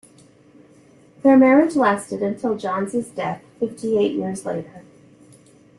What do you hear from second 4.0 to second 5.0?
years later.